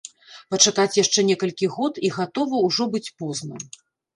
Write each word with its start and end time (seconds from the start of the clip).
Пачакаць 0.53 0.95
яшчэ 0.99 1.19
некалькі 1.27 1.69
год, 1.75 1.99
і 2.09 2.13
гатова 2.17 2.65
ўжо 2.67 2.83
быць 2.97 3.07
позна. 3.21 3.63